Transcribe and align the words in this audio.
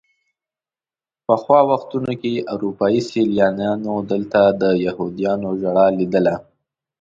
پخوا 1.25 1.59
وختونو 1.71 2.13
کې 2.21 2.33
اروپایي 2.53 3.01
سیلانیانو 3.09 3.93
دلته 4.11 4.39
د 4.61 4.63
یهودیانو 4.85 5.49
ژړا 5.61 5.87
لیدله. 5.97 6.35